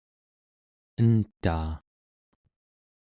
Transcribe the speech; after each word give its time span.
entaa 1.03 1.71